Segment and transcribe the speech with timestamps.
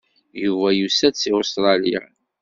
[0.43, 2.01] Yuba yusa-d seg Ustṛalya.